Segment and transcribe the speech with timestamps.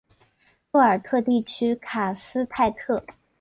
[0.71, 3.03] 多尔特地区卡斯泰特。